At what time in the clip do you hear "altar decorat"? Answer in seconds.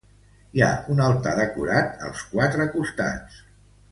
1.07-2.01